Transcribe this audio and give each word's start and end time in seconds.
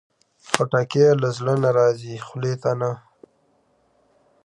خټکی 0.51 1.05
له 1.21 1.29
زړه 1.37 1.53
نه 1.63 1.69
راځي، 1.77 2.13
خولې 2.25 2.53
ته 2.63 2.71
نه. 2.81 2.91